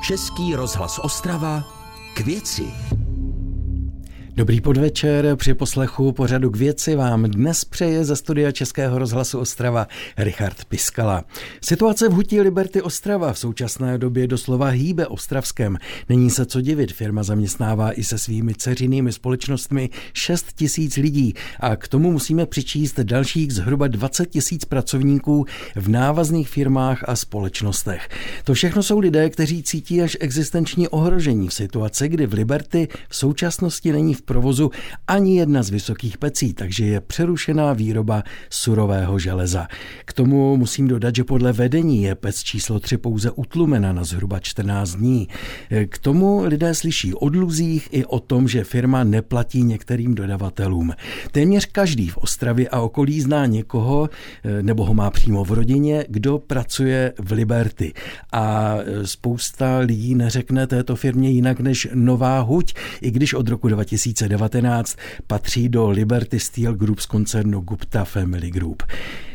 [0.00, 1.64] Český rozhlas Ostrava
[2.14, 2.72] k věci.
[4.34, 9.86] Dobrý podvečer, při poslechu pořadu k věci vám dnes přeje ze studia Českého rozhlasu Ostrava
[10.16, 11.24] Richard Piskala.
[11.60, 15.78] Situace v hutí Liberty Ostrava v současné době doslova hýbe Ostravskem.
[16.08, 21.76] Není se co divit, firma zaměstnává i se svými ceřinými společnostmi 6 tisíc lidí a
[21.76, 28.08] k tomu musíme přičíst dalších zhruba 20 tisíc pracovníků v návazných firmách a společnostech.
[28.44, 33.16] To všechno jsou lidé, kteří cítí až existenční ohrožení v situaci, kdy v Liberty v
[33.16, 34.70] současnosti není v provozu
[35.06, 39.66] ani jedna z vysokých pecí, takže je přerušená výroba surového železa.
[40.04, 44.40] K tomu musím dodat, že podle vedení je pec číslo 3 pouze utlumena na zhruba
[44.40, 45.28] 14 dní.
[45.88, 50.92] K tomu lidé slyší o dluzích i o tom, že firma neplatí některým dodavatelům.
[51.32, 54.08] Téměř každý v Ostravě a okolí zná někoho,
[54.62, 57.92] nebo ho má přímo v rodině, kdo pracuje v Liberty.
[58.32, 64.09] A spousta lidí neřekne této firmě jinak než Nová huť, i když od roku 2000
[64.12, 68.82] 2019 patří do Liberty Steel Group z koncernu Gupta Family Group.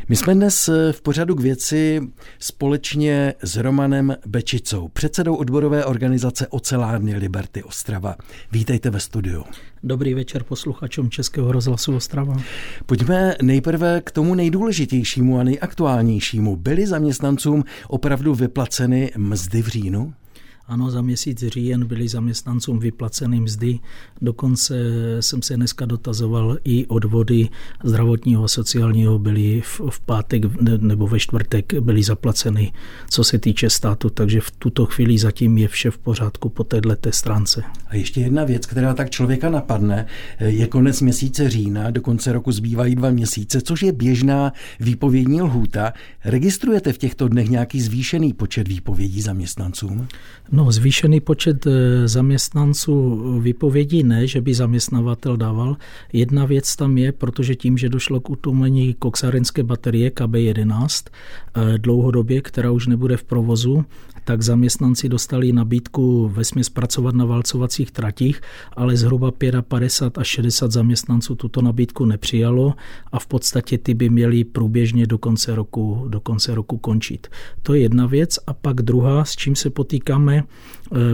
[0.08, 2.00] My jsme dnes v pořadu k věci
[2.38, 8.16] společně s Romanem Bečicou, předsedou odborové organizace Ocelárny Liberty Ostrava.
[8.52, 9.44] Vítejte ve studiu.
[9.82, 12.36] Dobrý večer posluchačům Českého rozhlasu Ostrava.
[12.86, 16.56] Pojďme nejprve k tomu nejdůležitějšímu a nejaktuálnějšímu.
[16.56, 20.14] Byly zaměstnancům opravdu vyplaceny mzdy v říjnu?
[20.68, 23.78] Ano, za měsíc říjen byly zaměstnancům vyplaceny mzdy.
[24.22, 24.74] Dokonce
[25.20, 27.48] jsem se dneska dotazoval i odvody
[27.84, 30.42] zdravotního a sociálního byly v, v pátek
[30.80, 32.72] nebo ve čtvrtek byly zaplaceny,
[33.10, 36.86] co se týče státu, takže v tuto chvíli zatím je vše v pořádku po této
[37.10, 37.62] stránce.
[37.88, 40.06] A ještě jedna věc, která tak člověka napadne,
[40.40, 45.92] je konec měsíce října, do konce roku zbývají dva měsíce, což je běžná výpovědní lhůta.
[46.24, 50.08] Registrujete v těchto dnech nějaký zvýšený počet výpovědí zaměstnancům?
[50.56, 55.76] No, zvýšený počet e, zaměstnanců vypovědí ne, že by zaměstnavatel dával.
[56.12, 61.10] Jedna věc tam je, protože tím, že došlo k utlumení koksárenské baterie KB11
[61.54, 63.84] e, dlouhodobě, která už nebude v provozu,
[64.24, 68.40] tak zaměstnanci dostali nabídku ve směs pracovat na valcovacích tratích,
[68.76, 69.30] ale zhruba
[69.68, 72.74] 55 až 60 zaměstnanců tuto nabídku nepřijalo
[73.12, 77.26] a v podstatě ty by měli průběžně do konce roku, do konce roku končit.
[77.62, 80.45] To je jedna věc a pak druhá, s čím se potýkáme, Eh,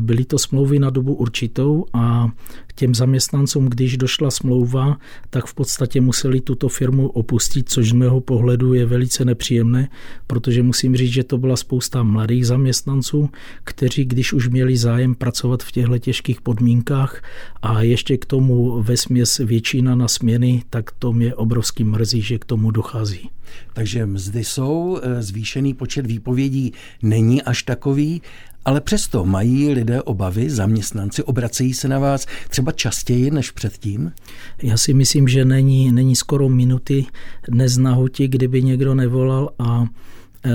[0.00, 2.28] byly to smlouvy na dobu určitou a
[2.74, 4.98] těm zaměstnancům, když došla smlouva,
[5.30, 9.88] tak v podstatě museli tuto firmu opustit, což z mého pohledu je velice nepříjemné,
[10.26, 13.30] protože musím říct, že to byla spousta mladých zaměstnanců,
[13.64, 17.22] kteří, když už měli zájem pracovat v těchto těžkých podmínkách
[17.62, 22.38] a ještě k tomu ve směs většina na směny, tak to mě obrovský mrzí, že
[22.38, 23.30] k tomu dochází.
[23.72, 26.72] Takže mzdy jsou, eh, zvýšený počet výpovědí
[27.02, 28.22] není až takový
[28.64, 34.12] ale přesto mají lidé obavy, zaměstnanci obracejí se na vás třeba častěji než předtím?
[34.62, 37.06] Já si myslím, že není, není skoro minuty
[37.48, 39.84] dnes na kdyby někdo nevolal a
[40.44, 40.50] e,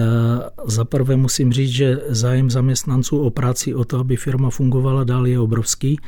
[0.66, 5.28] za prvé musím říct, že zájem zaměstnanců o práci, o to, aby firma fungovala dál,
[5.28, 6.00] je obrovský.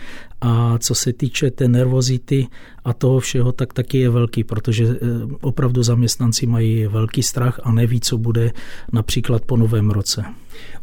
[0.42, 2.48] A co se týče té nervozity
[2.89, 4.97] a toho všeho, tak taky je velký, protože e,
[5.41, 8.51] opravdu zaměstnanci mají velký strach a neví, co bude
[8.91, 10.25] například po novém roce.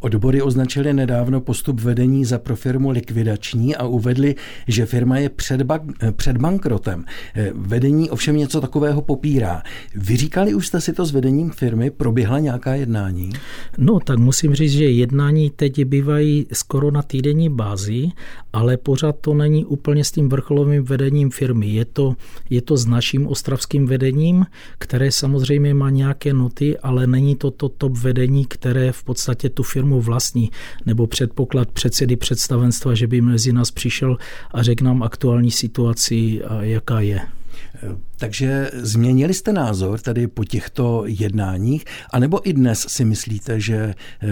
[0.01, 4.35] Odbory označili nedávno postup vedení za pro firmu likvidační a uvedli,
[4.69, 7.05] že firma je před, bank- před bankrotem.
[7.35, 9.63] Eh, vedení ovšem něco takového popírá.
[9.95, 11.91] Vyříkali už jste si to s vedením firmy?
[11.91, 13.31] Proběhla nějaká jednání?
[13.79, 18.09] No, tak musím říct, že jednání teď bývají skoro na týdenní bázi,
[18.53, 21.67] ale pořád to není úplně s tím vrcholovým vedením firmy.
[21.67, 22.17] Je to,
[22.51, 24.47] je to s naším ostravským vedením,
[24.79, 29.63] které samozřejmě má nějaké noty, ale není to to top vedení, které v podstatě tu
[29.63, 30.51] firmu vlastní,
[30.87, 34.17] nebo předpoklad předsedy představenstva, že by mezi nás přišel
[34.53, 37.21] a řekl nám aktuální situaci, jaká je.
[38.17, 44.27] Takže změnili jste názor tady po těchto jednáních, anebo i dnes si myslíte, že eh,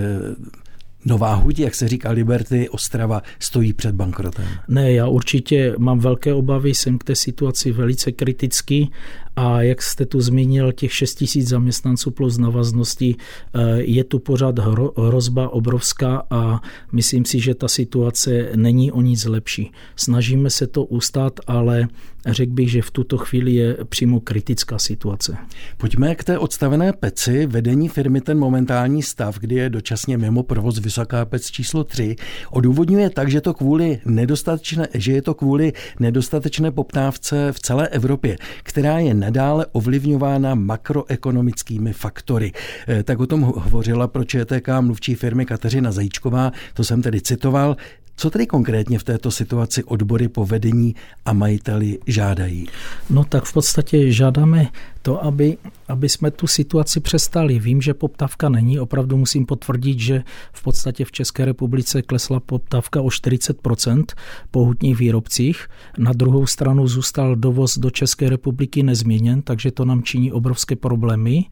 [1.05, 4.47] Nová huť, jak se říká Liberty, Ostrava stojí před bankrotem?
[4.69, 8.91] Ne, já určitě mám velké obavy, jsem k té situaci velice kritický
[9.37, 13.17] a jak jste tu zmínil, těch 6 tisíc zaměstnanců plus navaznosti,
[13.55, 14.59] eh, je tu pořád
[14.97, 16.61] hrozba obrovská a
[16.93, 19.73] myslím si, že ta situace není o nic lepší.
[19.97, 21.89] Snažíme se to ustát, ale
[22.27, 25.37] řekl bych, že v tuto chvíli je přímo kritická situace.
[25.77, 27.47] Pojďme k té odstavené peci.
[27.47, 32.17] Vedení firmy ten momentální stav, kdy je dočasně mimo provoz vysoká pec číslo 3,
[32.51, 38.37] odůvodňuje tak, že, to kvůli nedostatečné, že je to kvůli nedostatečné poptávce v celé Evropě,
[38.63, 42.53] která je nadále ovlivňována makroekonomickými faktory.
[42.89, 47.77] Eh, tak o tom hovořila pro ČTK mluvčí firmy Kateřina Zajíčková, to jsem tedy citoval.
[48.17, 50.95] Co tedy konkrétně v této situaci odbory po vedení
[51.25, 52.69] a majiteli žádají?
[53.11, 54.69] No tak v podstatě žádáme
[55.03, 55.59] to, aby,
[55.89, 57.59] aby jsme tu situaci přestali.
[57.59, 60.23] Vím, že poptávka není, opravdu musím potvrdit, že
[60.53, 64.05] v podstatě v České republice klesla poptávka o 40%
[64.51, 65.69] po hutních výrobcích.
[65.99, 71.45] Na druhou stranu zůstal dovoz do České republiky nezměněn, takže to nám činí obrovské problémy,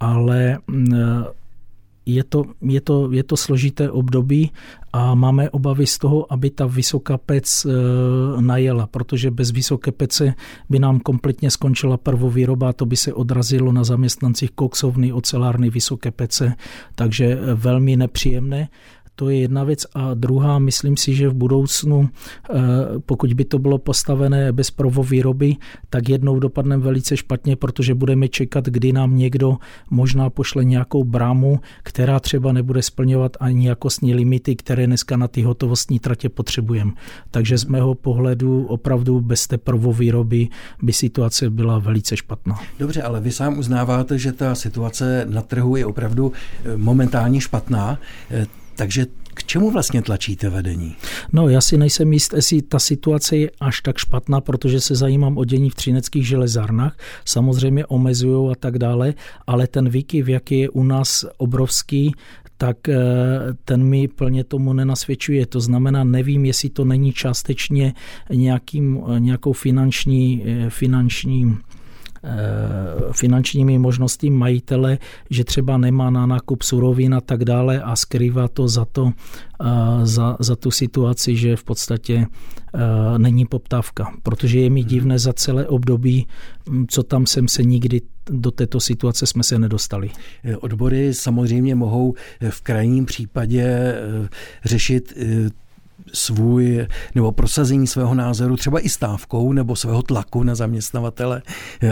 [0.00, 0.94] ale mm,
[2.06, 4.50] je to, je, to, je to složité období
[4.92, 7.68] a máme obavy z toho, aby ta vysoká pec e,
[8.40, 10.34] najela, protože bez vysoké pece
[10.70, 16.10] by nám kompletně skončila prvovýroba a to by se odrazilo na zaměstnancích koksovny, ocelárny, vysoké
[16.10, 16.54] pece,
[16.94, 18.68] takže e, velmi nepříjemné.
[19.14, 19.86] To je jedna věc.
[19.94, 22.58] A druhá, myslím si, že v budoucnu, eh,
[23.06, 25.56] pokud by to bylo postavené bez prvovýroby,
[25.90, 29.56] tak jednou dopadneme velice špatně, protože budeme čekat, kdy nám někdo
[29.90, 35.42] možná pošle nějakou brámu, která třeba nebude splňovat ani jakostní limity, které dneska na ty
[35.42, 36.92] hotovostní tratě potřebujeme.
[37.30, 40.48] Takže z mého pohledu opravdu bez té prvovýroby
[40.82, 42.60] by situace byla velice špatná.
[42.78, 46.32] Dobře, ale vy sám uznáváte, že ta situace na trhu je opravdu
[46.64, 47.98] eh, momentálně špatná.
[48.72, 50.96] Eh, takže k čemu vlastně tlačíte vedení?
[51.32, 55.38] No, já si nejsem jist, jestli ta situace je až tak špatná, protože se zajímám
[55.38, 56.96] o dění v třineckých železárnách.
[57.24, 59.14] Samozřejmě omezují a tak dále,
[59.46, 62.14] ale ten výkyv, jaký je u nás obrovský,
[62.56, 62.98] tak eh,
[63.64, 65.46] ten mi plně tomu nenasvědčuje.
[65.46, 67.94] To znamená, nevím, jestli to není částečně
[68.30, 71.71] nějakým, nějakou finanční, eh, finanční Eh,
[73.12, 74.98] finančními možnostmi majitele,
[75.30, 79.12] že třeba nemá na nákup surovin a tak dále a skrývá to za, to,
[79.60, 79.66] eh,
[80.06, 84.12] za, za tu situaci, že v podstatě eh, není poptávka.
[84.22, 84.88] Protože je mi mhm.
[84.88, 86.26] divné za celé období,
[86.68, 90.10] hm, co tam jsem se nikdy do této situace jsme se nedostali.
[90.60, 92.14] Odbory samozřejmě mohou
[92.50, 93.94] v krajním případě
[94.64, 95.14] řešit
[96.12, 101.42] svůj nebo prosazení svého názoru třeba i stávkou nebo svého tlaku na zaměstnavatele.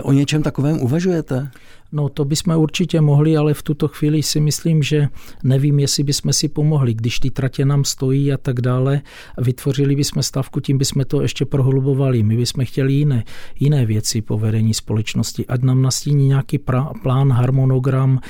[0.02, 1.50] O něčem takovém uvažujete?
[1.93, 5.08] No to bychom určitě mohli, ale v tuto chvíli si myslím, že
[5.43, 9.00] nevím, jestli bychom si pomohli, když ty tratě nám stojí a tak dále.
[9.38, 12.23] Vytvořili bychom stavku, tím bychom to ještě prohlubovali.
[12.23, 13.25] My bychom chtěli jiné,
[13.61, 15.47] jiné věci po vedení společnosti.
[15.47, 18.20] Ať nám nastíní nějaký pra, plán, harmonogram,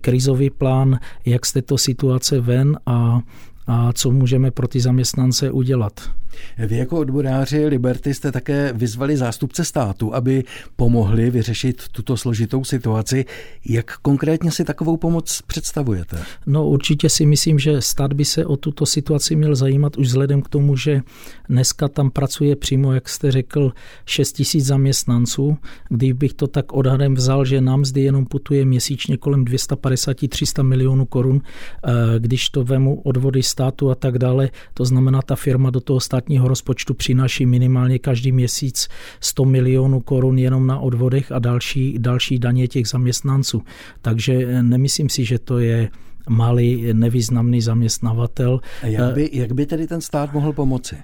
[0.00, 3.20] krizový plán, jak z této situace ven a
[3.68, 6.10] a co můžeme pro ty zaměstnance udělat.
[6.58, 10.44] Vy jako odboráři Liberty jste také vyzvali zástupce státu, aby
[10.76, 13.24] pomohli vyřešit tuto složitou situaci.
[13.64, 16.18] Jak konkrétně si takovou pomoc představujete?
[16.46, 20.42] No určitě si myslím, že stát by se o tuto situaci měl zajímat už vzhledem
[20.42, 21.00] k tomu, že
[21.48, 23.72] dneska tam pracuje přímo, jak jste řekl,
[24.06, 25.56] 6 tisíc zaměstnanců.
[25.88, 31.40] Kdybych to tak odhadem vzal, že nám zde jenom putuje měsíčně kolem 250-300 milionů korun,
[31.40, 36.00] eh, když to vemu odvody státu a tak dále, to znamená, ta firma do toho
[36.00, 38.88] státního státního rozpočtu přináší minimálně každý měsíc
[39.20, 43.62] 100 milionů korun jenom na odvodech a další, další daně těch zaměstnanců.
[44.02, 45.88] Takže nemyslím si, že to je
[46.28, 48.60] malý nevýznamný zaměstnavatel.
[48.82, 50.96] A jak by, jak by tedy ten stát mohl pomoci?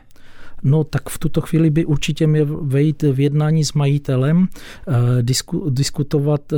[0.64, 5.70] No tak v tuto chvíli by určitě měl vejít v jednání s majitelem, eh, disku,
[5.70, 6.56] diskutovat eh,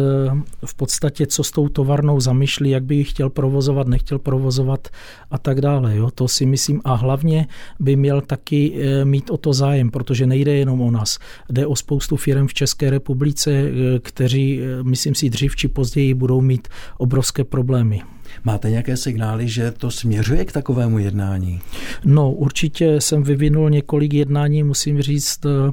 [0.66, 4.88] v podstatě, co s tou tovarnou zamýšlí, jak by ji chtěl provozovat, nechtěl provozovat
[5.30, 5.96] a tak dále.
[5.96, 6.10] Jo?
[6.14, 7.46] To si myslím a hlavně
[7.80, 11.18] by měl taky eh, mít o to zájem, protože nejde jenom o nás.
[11.50, 13.70] Jde o spoustu firm v České republice,
[14.02, 18.15] kteří, myslím si, dřív či později budou mít obrovské problémy.
[18.44, 21.60] Máte nějaké signály, že to směřuje k takovému jednání?
[22.04, 25.72] No, určitě jsem vyvinul několik jednání, musím říct, eh,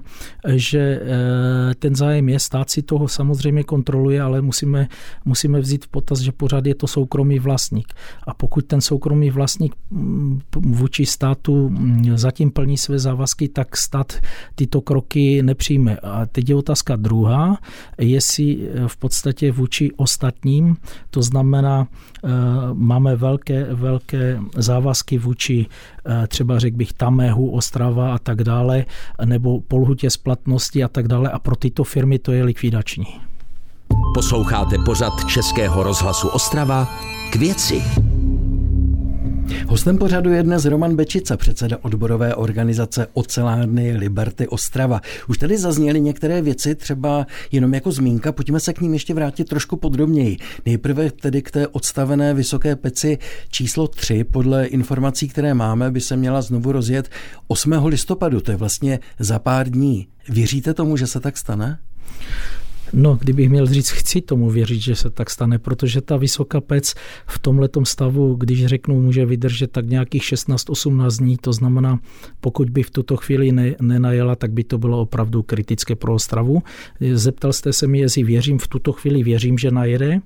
[0.57, 4.87] že eh, ten zájem je, stát si toho samozřejmě kontroluje, ale musíme,
[5.25, 7.93] musíme vzít v potaz, že pořád je to soukromý vlastník.
[8.27, 14.13] A pokud ten soukromý vlastník mm, vůči státu mm, zatím plní své závazky, tak stát
[14.55, 15.97] tyto kroky nepřijme.
[15.97, 17.57] A teď je otázka druhá,
[17.99, 20.77] jestli eh, v podstatě vůči ostatním,
[21.09, 21.87] to znamená
[22.73, 25.65] máme velké, velké závazky vůči
[26.05, 28.85] eh, třeba řekl bych Tamehu, Ostrava a tak dále,
[29.25, 33.05] nebo polhutě splatnosti a tak dále a pro tyto firmy to je likvidační.
[34.13, 36.87] Posloucháte pořad Českého rozhlasu Ostrava
[37.31, 38.12] k věci.
[39.67, 45.01] Hostem pořadu je dnes Roman Bečica, předseda odborové organizace Ocelárny Liberty Ostrava.
[45.29, 49.49] Už tady zazněly některé věci, třeba jenom jako zmínka, pojďme se k ním ještě vrátit
[49.49, 50.37] trošku podrobněji.
[50.65, 53.17] Nejprve tedy k té odstavené vysoké peci
[53.49, 57.09] číslo 3, podle informací, které máme, by se měla znovu rozjet
[57.47, 57.85] 8.
[57.85, 60.07] listopadu, to je vlastně za pár dní.
[60.29, 61.79] Věříte tomu, že se tak stane?
[62.93, 66.93] No, kdybych měl říct, chci tomu věřit, že se tak stane, protože ta vysoká pec
[67.27, 71.99] v tomhletom stavu, když řeknu, může vydržet tak nějakých 16-18 dní, to znamená,
[72.41, 76.63] pokud by v tuto chvíli ne, nenajela, tak by to bylo opravdu kritické pro Ostravu.
[77.13, 80.21] Zeptal jste se mi, jestli věřím, v tuto chvíli věřím, že najede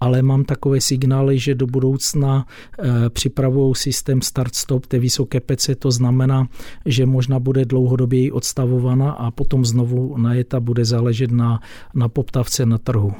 [0.00, 2.46] ale mám takové signály, že do budoucna
[2.78, 6.48] eh, připravují systém start-stop té vysoké pece, to znamená,
[6.86, 11.60] že možná bude dlouhodobě odstavovaná a potom znovu najeta bude záležet na,
[11.94, 13.12] na poptavce na trhu.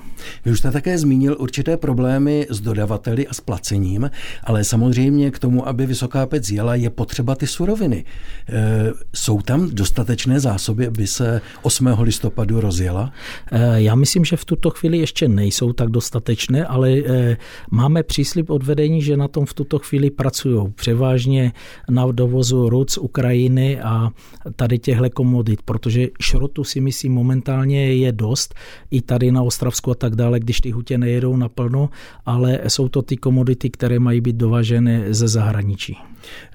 [0.44, 4.10] Vy už jste také zmínil určité problémy s dodavateli a s placením,
[4.44, 8.04] ale samozřejmě k tomu, aby vysoká pec jela, je potřeba ty suroviny.
[8.48, 11.86] E, jsou tam dostatečné zásoby, aby se 8.
[12.00, 13.12] listopadu rozjela?
[13.52, 17.36] E, já myslím, že v tuto chvíli ještě nejsou tak dostatečné, ale eh,
[17.70, 20.72] máme příslip od vedení, že na tom v tuto chvíli pracují.
[20.74, 21.52] Převážně
[21.90, 24.10] na dovozu rud z Ukrajiny a
[24.56, 28.54] tady těchto komodit, protože šrotu si myslím momentálně je dost,
[28.90, 31.90] i tady na Ostravsku a tak dále, když ty hutě nejedou naplno,
[32.26, 35.96] ale jsou to ty komodity, které mají být dovažené ze zahraničí.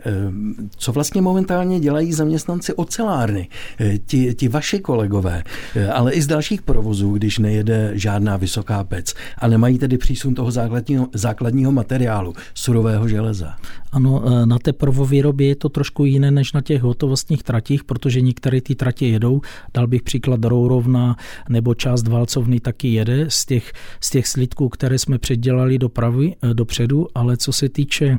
[0.05, 3.47] Ehm, co vlastně momentálně dělají zaměstnanci ocelárny,
[3.79, 5.43] eh, ti, ti vaši kolegové,
[5.75, 10.35] eh, ale i z dalších provozů, když nejede žádná vysoká pec a nemají tedy přísun
[10.35, 13.55] toho základního, základního materiálu, surového železa?
[13.91, 18.21] Ano, eh, na té prvovýrobě je to trošku jiné než na těch hotovostních tratích, protože
[18.21, 19.41] některé ty tratě jedou.
[19.73, 21.15] Dal bych příklad Rourovna
[21.49, 27.07] nebo část Valcovny taky jede z těch, z těch slitků, které jsme předělali dopravy, dopředu,
[27.15, 28.17] ale co se týče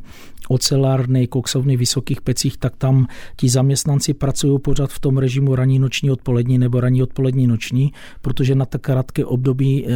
[0.48, 6.10] ocelárny, koksovny, vysokých pecích, tak tam ti zaměstnanci pracují pořád v tom režimu raní noční
[6.10, 9.90] odpolední nebo raní odpolední noční, protože na tak krátké období e,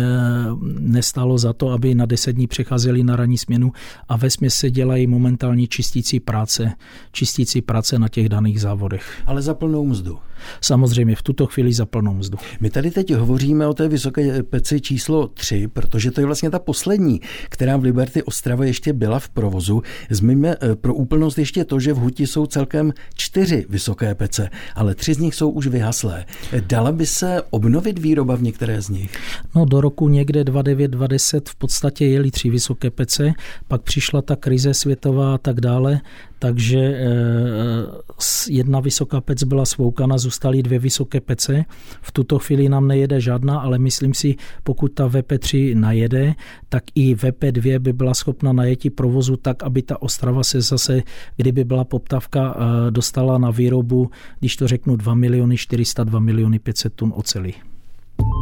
[0.78, 3.73] nestalo za to, aby na deset dní přecházeli na ranní směnu
[4.09, 6.73] a ve směs se dělají momentálně čistící práce,
[7.12, 9.23] čistící práce na těch daných závodech.
[9.26, 10.19] Ale za plnou mzdu.
[10.61, 12.38] Samozřejmě v tuto chvíli za plnou mzdu.
[12.61, 16.59] My tady teď hovoříme o té vysoké peci číslo 3, protože to je vlastně ta
[16.59, 19.83] poslední, která v Liberty Ostrava ještě byla v provozu.
[20.11, 24.95] Zmiňme eh, pro úplnost ještě to, že v Huti jsou celkem čtyři vysoké pece, ale
[24.95, 26.25] tři z nich jsou už vyhaslé.
[26.66, 29.18] Dala by se obnovit výroba v některé z nich?
[29.54, 33.33] No do roku někde 29-20 v podstatě jeli tři vysoké pece,
[33.68, 36.00] pak přišla ta krize světová a tak dále,
[36.38, 37.07] takže eh,
[38.50, 41.64] jedna vysoká pec byla svoukana, zůstaly dvě vysoké pece.
[42.02, 46.35] V tuto chvíli nám nejede žádná, ale myslím si, pokud ta VP3 najede,
[46.68, 51.02] tak i VP2 by byla schopna najetí provozu tak, aby ta Ostrava se zase,
[51.37, 56.59] kdyby byla poptavka, eh, dostala na výrobu, když to řeknu 2 miliony 400, 2 miliony
[56.59, 57.54] 500 tun oceli.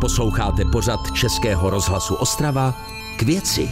[0.01, 2.75] Posloucháte pořad Českého rozhlasu Ostrava
[3.19, 3.69] k věci.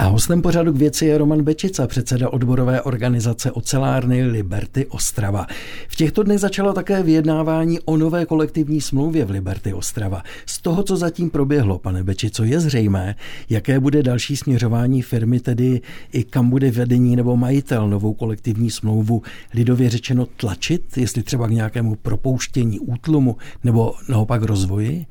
[0.00, 5.46] A hostem pořadu k věci je Roman Bečica, předseda odborové organizace ocelárny Liberty Ostrava.
[5.88, 10.22] V těchto dnech začalo také vyjednávání o nové kolektivní smlouvě v Liberty Ostrava.
[10.46, 13.14] Z toho, co zatím proběhlo, pane Bečico, je zřejmé,
[13.50, 15.80] jaké bude další směřování firmy, tedy
[16.12, 19.22] i kam bude vedení nebo majitel novou kolektivní smlouvu
[19.54, 25.06] lidově řečeno tlačit, jestli třeba k nějakému propouštění, útlumu nebo naopak rozvoji?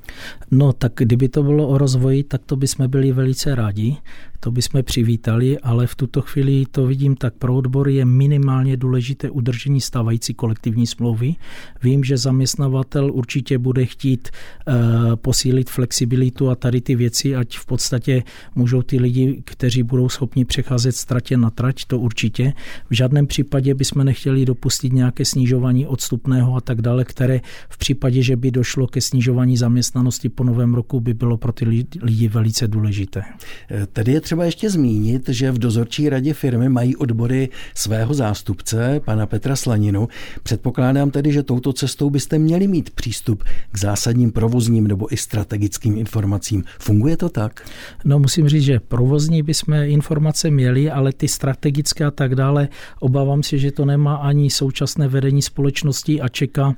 [0.51, 3.98] No tak kdyby to bylo o rozvoji, tak to bychom byli velice rádi
[4.39, 9.29] to bychom přivítali, ale v tuto chvíli to vidím tak, pro odbory je minimálně důležité
[9.29, 11.36] udržení stávající kolektivní smlouvy.
[11.84, 14.74] Vím, že zaměstnavatel určitě bude chtít uh,
[15.15, 18.24] posílit flexibilitu a tady ty věci, ať v podstatě
[18.55, 22.53] můžou ty lidi, kteří budou schopni přecházet z tratě na trať, to určitě.
[22.89, 28.24] V žádném případě bychom nechtěli dopustit nějaké snižování odstupného a tak dále, které v případě,
[28.24, 31.65] že by došlo ke snižování zaměstnanosti po novém roku, by bylo pro ty
[32.01, 33.24] lidi velice důležité.
[33.72, 39.01] Eh, tady je třeba ještě zmínit, že v dozorčí radě firmy mají odbory svého zástupce,
[39.05, 40.07] pana Petra Slaninu.
[40.43, 45.98] Předpokládám tedy, že touto cestou byste měli mít přístup k zásadním provozním nebo i strategickým
[45.98, 46.63] informacím.
[46.79, 47.69] Funguje to tak?
[48.05, 52.67] No musím říct, že provozní bychom informace měli, ale ty strategické a tak dále,
[53.00, 56.75] obávám se, že to nemá ani současné vedení společnosti a čeká,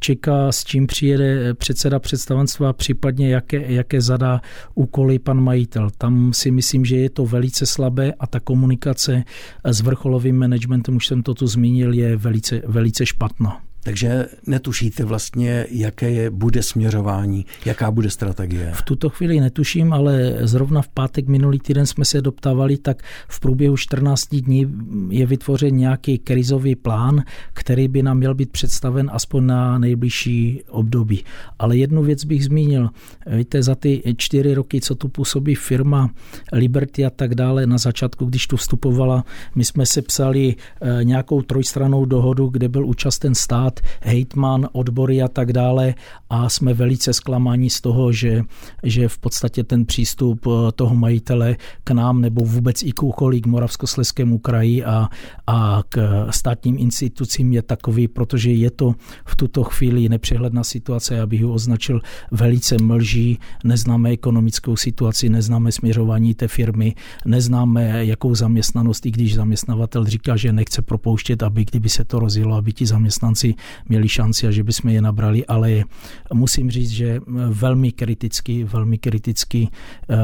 [0.00, 4.40] čeká s čím přijede předseda představenstva, případně jaké, jaké zadá
[4.74, 5.90] úkoly pan majitel.
[5.98, 9.24] Tam si myslím, že že je to velice slabé a ta komunikace
[9.64, 13.62] s vrcholovým managementem, už jsem to tu zmínil, je velice, velice špatná.
[13.84, 18.72] Takže netušíte vlastně, jaké je, bude směřování, jaká bude strategie?
[18.74, 23.40] V tuto chvíli netuším, ale zrovna v pátek minulý týden jsme se doptávali, tak v
[23.40, 24.66] průběhu 14 dní
[25.08, 27.22] je vytvořen nějaký krizový plán,
[27.52, 31.24] který by nám měl být představen aspoň na nejbližší období.
[31.58, 32.90] Ale jednu věc bych zmínil.
[33.26, 36.10] Víte, za ty čtyři roky, co tu působí firma
[36.52, 39.24] Liberty a tak dále, na začátku, když tu vstupovala,
[39.54, 45.22] my jsme se psali eh, nějakou trojstranou dohodu, kde byl účasten stát, úřad, hejtman, odbory
[45.22, 45.94] a tak dále.
[46.30, 48.42] A jsme velice zklamáni z toho, že,
[48.82, 53.04] že v podstatě ten přístup eh, toho majitele k nám nebo vůbec i k
[53.40, 55.08] k Moravskosleskému kraji a,
[55.46, 58.94] a k státním institucím je takový, protože je to
[59.26, 62.00] v tuto chvíli nepřehledná situace, já bych ho označil
[62.30, 66.94] velice mlží, neznáme ekonomickou situaci, neznáme směřování té firmy,
[67.26, 72.56] neznáme jakou zaměstnanost, i když zaměstnavatel říká, že nechce propouštět, aby kdyby se to rozjelo,
[72.56, 73.54] aby ti zaměstnanci
[73.88, 75.84] měli šanci a že bychom je nabrali, ale
[76.32, 79.68] musím říct, že velmi kritický, velmi kritický
[80.08, 80.16] uh,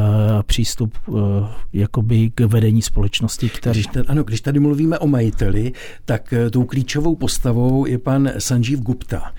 [0.42, 1.18] přístup uh,
[1.72, 3.48] jakoby k vedení společnosti.
[3.48, 3.80] Který...
[3.80, 5.72] Když, tady, ano, když tady mluvíme o majiteli,
[6.04, 9.32] tak tou klíčovou postavou je pan Sanjeev Gupta.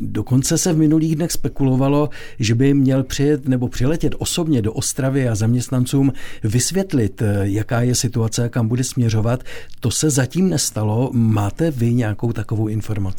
[0.00, 5.28] Dokonce se v minulých dnech spekulovalo, že by měl přijet nebo přiletět osobně do Ostravy
[5.28, 6.12] a zaměstnancům
[6.44, 9.44] vysvětlit, jaká je situace a kam bude směřovat.
[9.80, 11.10] To se zatím nestalo.
[11.12, 13.15] Máte vy nějakou takovou informaci?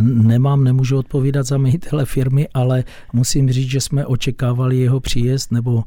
[0.00, 5.84] Nemám, nemůžu odpovídat za majitele firmy, ale musím říct, že jsme očekávali jeho příjezd nebo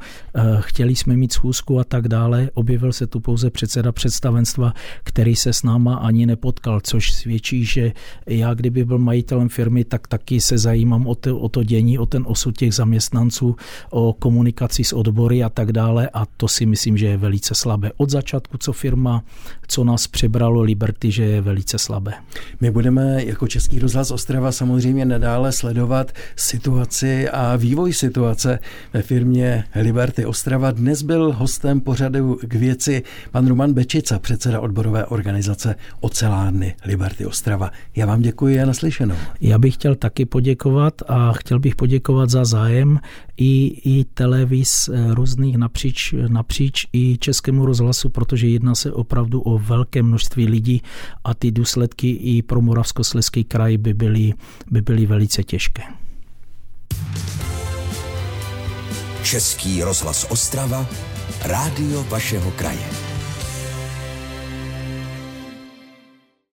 [0.59, 2.49] chtěli jsme mít schůzku a tak dále.
[2.53, 7.91] Objevil se tu pouze předseda představenstva, který se s náma ani nepotkal, což svědčí, že
[8.27, 12.05] já kdyby byl majitelem firmy, tak taky se zajímám o to, o to dění, o
[12.05, 13.55] ten osud těch zaměstnanců,
[13.89, 17.91] o komunikaci s odbory a tak dále a to si myslím, že je velice slabé.
[17.97, 19.23] Od začátku, co firma,
[19.67, 22.13] co nás přebralo Liberty, že je velice slabé.
[22.61, 28.59] My budeme jako Český rozhlas Ostrava samozřejmě nadále sledovat situaci a vývoj situace
[28.93, 30.71] ve firmě Liberty Ostrava.
[30.71, 37.71] Dnes byl hostem pořadu k věci pan Roman Bečica, předseda odborové organizace Ocelárny Liberty Ostrava.
[37.95, 39.15] Já vám děkuji a naslyšenou.
[39.41, 42.99] Já bych chtěl taky poděkovat a chtěl bych poděkovat za zájem
[43.37, 49.57] i, i televiz eh, různých napříč, napříč i českému rozhlasu, protože jedná se opravdu o
[49.59, 50.81] velké množství lidí
[51.23, 54.33] a ty důsledky i pro Moravskoslezský kraj by byly,
[54.71, 55.81] by byly velice těžké.
[59.23, 60.87] Český rozhlas Ostrava,
[61.43, 63.10] rádio vašeho kraje.